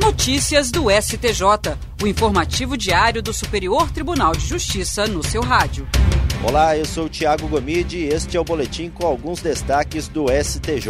Notícias 0.00 0.70
do 0.70 0.84
STJ, 0.88 1.76
o 2.00 2.06
informativo 2.06 2.76
diário 2.76 3.20
do 3.20 3.32
Superior 3.32 3.90
Tribunal 3.90 4.32
de 4.32 4.46
Justiça 4.46 5.08
no 5.08 5.24
seu 5.24 5.42
rádio. 5.42 5.88
Olá, 6.44 6.76
eu 6.76 6.84
sou 6.84 7.06
o 7.06 7.08
Tiago 7.08 7.48
Gomide 7.48 7.98
e 7.98 8.04
este 8.04 8.36
é 8.36 8.40
o 8.40 8.44
boletim 8.44 8.90
com 8.90 9.04
alguns 9.04 9.40
destaques 9.40 10.06
do 10.06 10.26
STJ. 10.28 10.88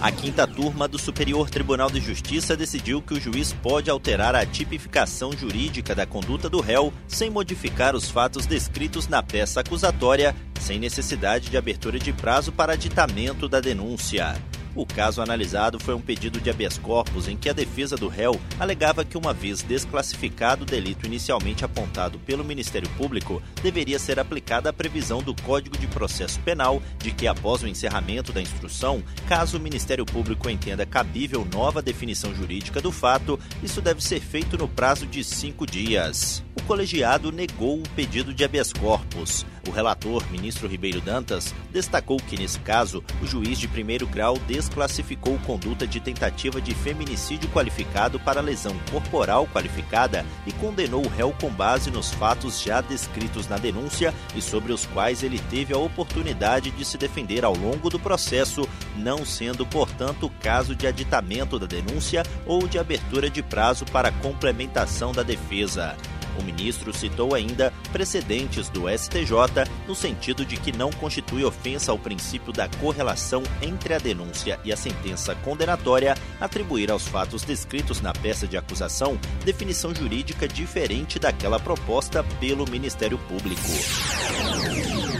A 0.00 0.12
quinta 0.12 0.46
turma 0.46 0.86
do 0.86 1.00
Superior 1.00 1.50
Tribunal 1.50 1.90
de 1.90 2.00
Justiça 2.00 2.56
decidiu 2.56 3.02
que 3.02 3.14
o 3.14 3.20
juiz 3.20 3.52
pode 3.52 3.90
alterar 3.90 4.36
a 4.36 4.46
tipificação 4.46 5.32
jurídica 5.32 5.96
da 5.96 6.06
conduta 6.06 6.48
do 6.48 6.60
réu 6.60 6.92
sem 7.08 7.28
modificar 7.28 7.96
os 7.96 8.08
fatos 8.08 8.46
descritos 8.46 9.08
na 9.08 9.20
peça 9.20 9.60
acusatória, 9.60 10.32
sem 10.60 10.78
necessidade 10.78 11.50
de 11.50 11.56
abertura 11.56 11.98
de 11.98 12.12
prazo 12.12 12.52
para 12.52 12.74
aditamento 12.74 13.48
da 13.48 13.60
denúncia. 13.60 14.36
O 14.76 14.84
caso 14.84 15.22
analisado 15.22 15.80
foi 15.80 15.94
um 15.94 16.00
pedido 16.00 16.38
de 16.38 16.50
habeas 16.50 16.76
corpus 16.76 17.26
em 17.26 17.36
que 17.36 17.48
a 17.48 17.54
defesa 17.54 17.96
do 17.96 18.08
réu 18.08 18.38
alegava 18.60 19.06
que, 19.06 19.16
uma 19.16 19.32
vez 19.32 19.62
desclassificado 19.62 20.64
o 20.64 20.66
delito 20.66 21.06
inicialmente 21.06 21.64
apontado 21.64 22.18
pelo 22.18 22.44
Ministério 22.44 22.88
Público, 22.90 23.42
deveria 23.62 23.98
ser 23.98 24.20
aplicada 24.20 24.68
a 24.68 24.74
previsão 24.74 25.22
do 25.22 25.34
Código 25.34 25.78
de 25.78 25.86
Processo 25.86 26.38
Penal 26.40 26.82
de 26.98 27.10
que, 27.10 27.26
após 27.26 27.62
o 27.62 27.68
encerramento 27.68 28.34
da 28.34 28.42
instrução, 28.42 29.02
caso 29.26 29.56
o 29.56 29.60
Ministério 29.60 30.04
Público 30.04 30.50
entenda 30.50 30.84
cabível 30.84 31.48
nova 31.50 31.80
definição 31.80 32.34
jurídica 32.34 32.82
do 32.82 32.92
fato, 32.92 33.40
isso 33.62 33.80
deve 33.80 34.04
ser 34.04 34.20
feito 34.20 34.58
no 34.58 34.68
prazo 34.68 35.06
de 35.06 35.24
cinco 35.24 35.66
dias. 35.66 36.45
Colegiado 36.66 37.30
negou 37.30 37.78
o 37.78 37.88
pedido 37.90 38.34
de 38.34 38.42
habeas 38.42 38.72
corpus. 38.72 39.46
O 39.68 39.70
relator, 39.70 40.24
ministro 40.32 40.66
Ribeiro 40.66 41.00
Dantas, 41.00 41.54
destacou 41.70 42.16
que, 42.16 42.36
nesse 42.36 42.58
caso, 42.58 43.04
o 43.22 43.26
juiz 43.26 43.56
de 43.56 43.68
primeiro 43.68 44.04
grau 44.04 44.36
desclassificou 44.48 45.38
conduta 45.46 45.86
de 45.86 46.00
tentativa 46.00 46.60
de 46.60 46.74
feminicídio 46.74 47.48
qualificado 47.50 48.18
para 48.18 48.40
lesão 48.40 48.76
corporal 48.90 49.46
qualificada 49.46 50.26
e 50.44 50.52
condenou 50.54 51.04
o 51.04 51.08
réu 51.08 51.32
com 51.40 51.50
base 51.50 51.88
nos 51.88 52.12
fatos 52.12 52.60
já 52.60 52.80
descritos 52.80 53.46
na 53.46 53.58
denúncia 53.58 54.12
e 54.34 54.42
sobre 54.42 54.72
os 54.72 54.86
quais 54.86 55.22
ele 55.22 55.38
teve 55.38 55.72
a 55.72 55.78
oportunidade 55.78 56.72
de 56.72 56.84
se 56.84 56.98
defender 56.98 57.44
ao 57.44 57.56
longo 57.56 57.88
do 57.88 57.98
processo, 57.98 58.68
não 58.96 59.24
sendo, 59.24 59.64
portanto, 59.64 60.28
caso 60.40 60.74
de 60.74 60.88
aditamento 60.88 61.60
da 61.60 61.66
denúncia 61.66 62.24
ou 62.44 62.66
de 62.66 62.76
abertura 62.76 63.30
de 63.30 63.40
prazo 63.40 63.84
para 63.84 64.10
complementação 64.10 65.12
da 65.12 65.22
defesa. 65.22 65.96
O 66.38 66.42
ministro 66.42 66.92
citou 66.92 67.34
ainda 67.34 67.72
precedentes 67.92 68.68
do 68.68 68.88
STJ 68.88 69.68
no 69.86 69.94
sentido 69.94 70.44
de 70.44 70.56
que 70.56 70.72
não 70.72 70.90
constitui 70.90 71.44
ofensa 71.44 71.92
ao 71.92 71.98
princípio 71.98 72.52
da 72.52 72.68
correlação 72.68 73.42
entre 73.62 73.94
a 73.94 73.98
denúncia 73.98 74.58
e 74.64 74.72
a 74.72 74.76
sentença 74.76 75.34
condenatória 75.36 76.14
atribuir 76.40 76.90
aos 76.90 77.06
fatos 77.06 77.42
descritos 77.42 78.00
na 78.00 78.12
peça 78.12 78.46
de 78.46 78.56
acusação 78.56 79.18
definição 79.44 79.94
jurídica 79.94 80.46
diferente 80.46 81.18
daquela 81.18 81.58
proposta 81.58 82.22
pelo 82.40 82.68
Ministério 82.68 83.18
Público. 83.18 83.62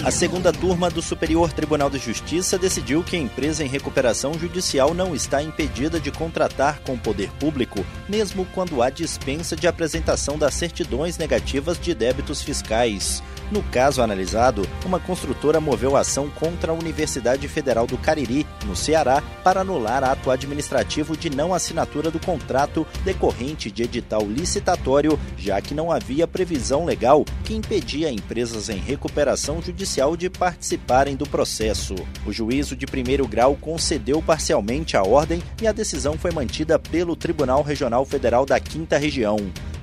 A 0.07 0.11
segunda 0.13 0.53
turma 0.53 0.89
do 0.89 1.03
Superior 1.03 1.53
Tribunal 1.53 1.91
de 1.91 1.99
Justiça 1.99 2.57
decidiu 2.57 3.03
que 3.03 3.17
a 3.17 3.19
empresa 3.19 3.65
em 3.65 3.67
recuperação 3.67 4.39
judicial 4.39 4.95
não 4.95 5.17
está 5.17 5.43
impedida 5.43 5.99
de 5.99 6.13
contratar 6.13 6.79
com 6.83 6.93
o 6.93 6.99
poder 6.99 7.29
público, 7.41 7.85
mesmo 8.09 8.47
quando 8.55 8.81
há 8.81 8.89
dispensa 8.89 9.57
de 9.57 9.67
apresentação 9.67 10.39
das 10.39 10.55
certidões 10.55 11.19
negativas 11.19 11.77
de 11.77 11.93
débitos 11.93 12.41
fiscais. 12.41 13.21
No 13.51 13.63
caso 13.63 14.03
analisado, 14.03 14.69
uma 14.85 14.99
construtora 14.99 15.61
moveu 15.61 15.97
ação 15.97 16.29
contra 16.29 16.73
a 16.73 16.75
Universidade 16.75 17.47
Federal 17.47 17.87
do 17.87 17.97
Cariri, 17.97 18.45
no 18.65 18.75
Ceará, 18.75 19.23
para 19.45 19.61
anular 19.61 20.03
ato 20.03 20.33
administrativo 20.33 21.17
de 21.17 21.31
não 21.31 21.55
assinatura 21.55 22.11
do 22.11 22.19
contrato 22.19 22.85
decorrente 23.05 23.71
de 23.71 23.85
edital 23.85 24.23
licitatório, 24.23 25.19
já 25.39 25.61
que 25.61 25.75
não 25.75 25.93
havia 25.93 26.27
previsão 26.27 26.85
legal 26.85 27.25
que 27.45 27.55
impedia 27.55 28.11
empresas 28.11 28.69
em 28.69 28.79
recuperação 28.79 29.63
judicial 29.63 30.17
de 30.17 30.29
participarem 30.29 31.15
do 31.15 31.27
processo. 31.27 31.95
O 32.27 32.33
juízo 32.33 32.75
de 32.75 32.87
primeiro 32.87 33.29
grau 33.29 33.55
concedeu 33.55 34.21
parcialmente 34.21 34.97
a 34.97 35.03
ordem 35.03 35.41
e 35.63 35.69
a 35.69 35.73
decisão 35.73 36.19
foi 36.19 36.33
mantida 36.33 36.79
pelo 36.79 37.15
Tribunal 37.15 37.63
Regional 37.63 38.05
Federal 38.05 38.45
da 38.45 38.59
Quinta 38.59 38.99
Região. 38.99 39.37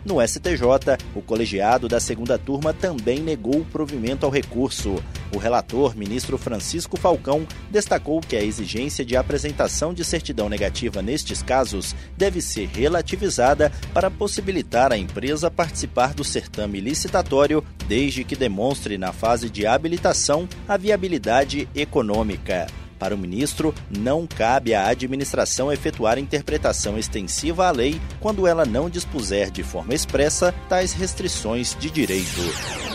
No 0.05 0.21
STJ, 0.21 0.97
o 1.15 1.21
colegiado 1.21 1.87
da 1.87 1.97
segunda 1.97 2.37
turma 2.37 2.73
também 2.73 3.19
negou 3.19 3.61
o 3.61 3.65
provimento 3.65 4.25
ao 4.25 4.31
recurso. 4.31 5.01
O 5.33 5.37
relator, 5.37 5.95
ministro 5.95 6.37
Francisco 6.37 6.97
Falcão, 6.97 7.47
destacou 7.71 8.19
que 8.19 8.35
a 8.35 8.43
exigência 8.43 9.05
de 9.05 9.15
apresentação 9.15 9.93
de 9.93 10.03
certidão 10.03 10.49
negativa 10.49 11.01
nestes 11.01 11.41
casos 11.41 11.95
deve 12.17 12.41
ser 12.41 12.67
relativizada 12.67 13.71
para 13.93 14.11
possibilitar 14.11 14.91
à 14.91 14.97
empresa 14.97 15.49
participar 15.49 16.13
do 16.13 16.23
certame 16.23 16.81
licitatório, 16.81 17.63
desde 17.87 18.25
que 18.25 18.35
demonstre 18.35 18.97
na 18.97 19.13
fase 19.13 19.49
de 19.49 19.65
habilitação 19.65 20.47
a 20.67 20.75
viabilidade 20.75 21.67
econômica. 21.73 22.67
Para 23.03 23.15
o 23.15 23.17
ministro, 23.17 23.75
não 23.89 24.25
cabe 24.25 24.73
à 24.73 24.87
administração 24.87 25.69
efetuar 25.69 26.17
interpretação 26.17 26.97
extensiva 26.97 27.67
à 27.67 27.71
lei 27.71 27.99
quando 28.21 28.47
ela 28.47 28.65
não 28.65 28.89
dispuser 28.89 29.51
de 29.51 29.61
forma 29.61 29.93
expressa 29.93 30.55
tais 30.69 30.93
restrições 30.93 31.75
de 31.77 31.89
direito. 31.89 32.92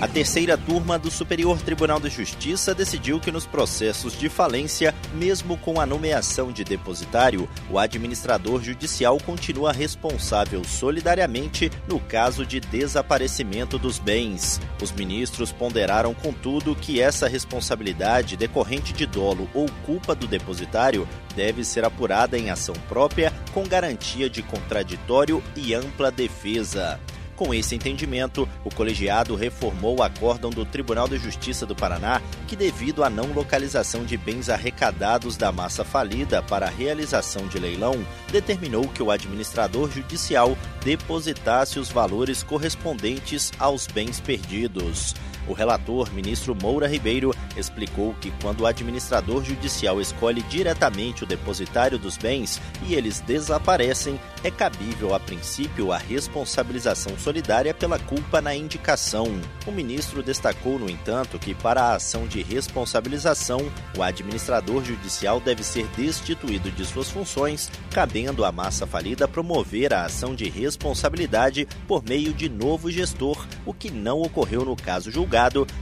A 0.00 0.08
terceira 0.08 0.56
turma 0.56 0.98
do 0.98 1.10
Superior 1.10 1.60
Tribunal 1.60 2.00
de 2.00 2.08
Justiça 2.08 2.74
decidiu 2.74 3.20
que 3.20 3.30
nos 3.30 3.44
processos 3.44 4.18
de 4.18 4.30
falência, 4.30 4.94
mesmo 5.12 5.58
com 5.58 5.78
a 5.78 5.84
nomeação 5.84 6.50
de 6.50 6.64
depositário, 6.64 7.46
o 7.68 7.78
administrador 7.78 8.62
judicial 8.62 9.18
continua 9.18 9.72
responsável 9.72 10.64
solidariamente 10.64 11.70
no 11.86 12.00
caso 12.00 12.46
de 12.46 12.60
desaparecimento 12.60 13.78
dos 13.78 13.98
bens. 13.98 14.58
Os 14.82 14.90
ministros 14.90 15.52
ponderaram, 15.52 16.14
contudo, 16.14 16.74
que 16.74 16.98
essa 16.98 17.28
responsabilidade 17.28 18.38
decorrente 18.38 18.94
de 18.94 19.04
dolo 19.04 19.50
ou 19.52 19.66
culpa 19.84 20.14
do 20.14 20.26
depositário 20.26 21.06
deve 21.36 21.62
ser 21.62 21.84
apurada 21.84 22.38
em 22.38 22.48
ação 22.48 22.74
própria 22.88 23.30
com 23.52 23.68
garantia 23.68 24.30
de 24.30 24.42
contraditório 24.42 25.42
e 25.54 25.74
ampla 25.74 26.10
defesa. 26.10 26.98
Com 27.40 27.54
esse 27.54 27.74
entendimento, 27.74 28.46
o 28.62 28.68
colegiado 28.68 29.34
reformou 29.34 29.98
o 29.98 30.02
acórdão 30.02 30.50
do 30.50 30.66
Tribunal 30.66 31.08
de 31.08 31.16
Justiça 31.16 31.64
do 31.64 31.74
Paraná, 31.74 32.20
que, 32.46 32.54
devido 32.54 33.02
à 33.02 33.08
não 33.08 33.32
localização 33.32 34.04
de 34.04 34.14
bens 34.18 34.50
arrecadados 34.50 35.38
da 35.38 35.50
massa 35.50 35.82
falida 35.82 36.42
para 36.42 36.66
a 36.66 36.70
realização 36.70 37.46
de 37.46 37.58
leilão, 37.58 38.04
determinou 38.30 38.86
que 38.88 39.02
o 39.02 39.10
administrador 39.10 39.90
judicial 39.90 40.54
depositasse 40.84 41.78
os 41.78 41.88
valores 41.88 42.42
correspondentes 42.42 43.50
aos 43.58 43.86
bens 43.86 44.20
perdidos. 44.20 45.14
O 45.48 45.52
relator, 45.52 46.12
ministro 46.12 46.54
Moura 46.54 46.86
Ribeiro, 46.86 47.34
explicou 47.56 48.14
que 48.14 48.30
quando 48.42 48.60
o 48.60 48.66
administrador 48.66 49.44
judicial 49.44 50.00
escolhe 50.00 50.42
diretamente 50.42 51.24
o 51.24 51.26
depositário 51.26 51.98
dos 51.98 52.16
bens 52.16 52.60
e 52.86 52.94
eles 52.94 53.20
desaparecem, 53.20 54.20
é 54.44 54.50
cabível, 54.50 55.14
a 55.14 55.20
princípio, 55.20 55.92
a 55.92 55.98
responsabilização 55.98 57.18
solidária 57.18 57.74
pela 57.74 57.98
culpa 57.98 58.40
na 58.40 58.54
indicação. 58.54 59.26
O 59.66 59.72
ministro 59.72 60.22
destacou, 60.22 60.78
no 60.78 60.88
entanto, 60.88 61.38
que 61.38 61.54
para 61.54 61.82
a 61.82 61.94
ação 61.94 62.26
de 62.26 62.42
responsabilização, 62.42 63.60
o 63.96 64.02
administrador 64.02 64.84
judicial 64.84 65.40
deve 65.40 65.62
ser 65.62 65.86
destituído 65.96 66.70
de 66.70 66.84
suas 66.84 67.10
funções, 67.10 67.70
cabendo 67.90 68.44
à 68.44 68.52
massa 68.52 68.86
falida 68.86 69.28
promover 69.28 69.92
a 69.92 70.04
ação 70.04 70.34
de 70.34 70.48
responsabilidade 70.48 71.66
por 71.86 72.02
meio 72.02 72.32
de 72.32 72.48
novo 72.48 72.90
gestor, 72.90 73.46
o 73.66 73.74
que 73.74 73.90
não 73.90 74.20
ocorreu 74.22 74.64
no 74.64 74.76
caso 74.76 75.10
julgado, 75.10 75.29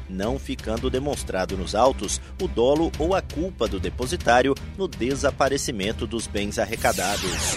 não 0.09 0.39
ficando 0.39 0.89
demonstrado 0.91 1.57
nos 1.57 1.75
autos 1.75 2.21
o 2.41 2.49
dolo 2.49 2.93
ou 2.99 3.15
a 3.15 3.23
culpa 3.23 3.67
do 3.67 3.81
depositário 3.81 4.55
no 4.77 4.87
desaparecimento 4.87 6.07
dos 6.07 6.27
bens 6.27 6.59
arrecadados. 6.59 7.57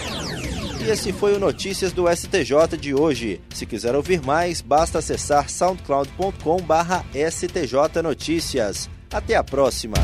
E 0.80 0.84
esse 0.90 1.12
foi 1.12 1.36
o 1.36 1.38
Notícias 1.38 1.92
do 1.92 2.06
STJ 2.08 2.78
de 2.78 2.94
hoje. 2.94 3.40
Se 3.54 3.64
quiser 3.64 3.94
ouvir 3.94 4.20
mais, 4.20 4.60
basta 4.60 4.98
acessar 4.98 5.48
soundcloud.com/stj 5.48 8.02
notícias. 8.02 8.90
Até 9.12 9.36
a 9.36 9.44
próxima. 9.44 9.94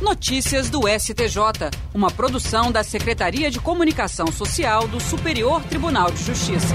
Notícias 0.00 0.70
do 0.70 0.86
STJ, 0.86 1.70
uma 1.94 2.10
produção 2.10 2.70
da 2.70 2.84
Secretaria 2.84 3.50
de 3.50 3.58
Comunicação 3.58 4.28
Social 4.28 4.86
do 4.86 5.00
Superior 5.00 5.62
Tribunal 5.64 6.10
de 6.10 6.22
Justiça. 6.22 6.74